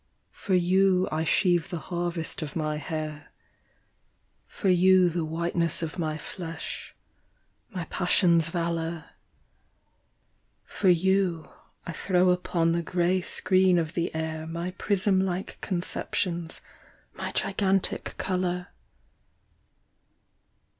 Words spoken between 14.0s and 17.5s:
air My prism like conceptions, my